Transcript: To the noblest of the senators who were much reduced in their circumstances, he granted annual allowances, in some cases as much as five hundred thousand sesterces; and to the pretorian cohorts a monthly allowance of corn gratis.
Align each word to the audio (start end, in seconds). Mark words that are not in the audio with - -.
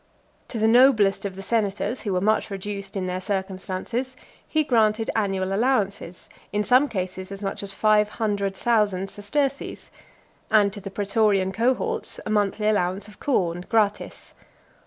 To 0.47 0.57
the 0.57 0.67
noblest 0.67 1.25
of 1.25 1.35
the 1.35 1.43
senators 1.43 2.01
who 2.01 2.13
were 2.13 2.19
much 2.21 2.49
reduced 2.49 2.97
in 2.97 3.05
their 3.05 3.21
circumstances, 3.21 4.15
he 4.47 4.63
granted 4.63 5.11
annual 5.15 5.53
allowances, 5.53 6.27
in 6.51 6.63
some 6.63 6.87
cases 6.87 7.31
as 7.31 7.43
much 7.43 7.61
as 7.61 7.71
five 7.71 8.09
hundred 8.17 8.55
thousand 8.55 9.11
sesterces; 9.11 9.91
and 10.49 10.73
to 10.73 10.81
the 10.81 10.89
pretorian 10.89 11.51
cohorts 11.53 12.19
a 12.25 12.31
monthly 12.31 12.67
allowance 12.67 13.07
of 13.07 13.19
corn 13.19 13.63
gratis. 13.69 14.33